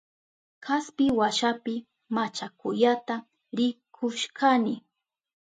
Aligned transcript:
Kaspi 0.65 1.05
washapi 1.19 1.75
machakuyata 2.15 3.15
rikushkani. 3.57 4.73